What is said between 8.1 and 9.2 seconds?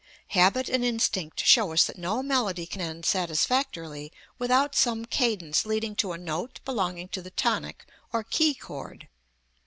or key chord.